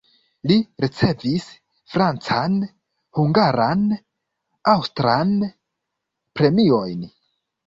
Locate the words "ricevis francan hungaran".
0.83-3.85